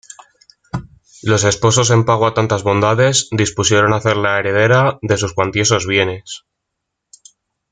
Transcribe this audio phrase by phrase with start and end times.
[1.21, 6.43] Los esposos en pago a tantas bondades, dispusieron hacerla heredera de sus cuantiosos bienes.